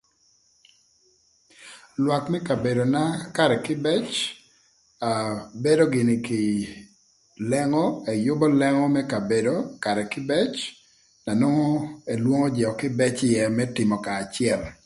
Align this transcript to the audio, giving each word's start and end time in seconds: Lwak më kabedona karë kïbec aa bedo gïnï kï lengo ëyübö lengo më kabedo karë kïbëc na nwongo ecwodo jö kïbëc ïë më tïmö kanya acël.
Lwak 2.03 2.23
më 2.31 2.39
kabedona 2.47 3.03
karë 3.37 3.57
kïbec 3.65 4.07
aa 5.09 5.29
bedo 5.63 5.83
gïnï 5.93 6.15
kï 6.27 6.41
lengo 7.51 7.85
ëyübö 8.11 8.45
lengo 8.61 8.85
më 8.95 9.01
kabedo 9.11 9.55
karë 9.83 10.03
kïbëc 10.13 10.53
na 11.25 11.31
nwongo 11.39 11.69
ecwodo 12.13 12.47
jö 12.59 12.69
kïbëc 12.79 13.15
ïë 13.29 13.45
më 13.57 13.65
tïmö 13.75 13.95
kanya 14.03 14.21
acël. 14.25 14.61